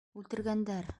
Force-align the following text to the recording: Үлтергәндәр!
Үлтергәндәр! 0.21 0.89